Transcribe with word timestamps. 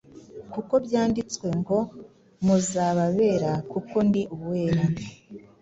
kuko 0.53 0.73
byanditswe 0.85 1.47
ngo 1.59 1.77
‘muzaba 2.45 3.01
abera 3.09 3.51
kuko 3.71 3.95
ndi 4.07 4.21
uwera.’” 4.35 4.83